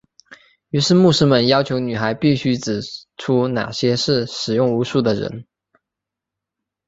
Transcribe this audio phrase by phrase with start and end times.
[0.71, 2.81] 于是牧师们要求女孩必须指
[3.17, 5.45] 出哪些是使用巫术的人。